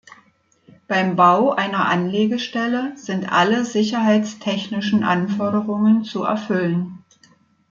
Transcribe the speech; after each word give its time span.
Beim 0.87 1.15
Bau 1.15 1.51
einer 1.51 1.85
Anlegestelle 1.85 2.97
sind 2.97 3.31
alle 3.31 3.65
sicherheitstechnischen 3.65 5.03
Anforderungen 5.03 6.05
zu 6.05 6.23
erfüllen. 6.23 7.03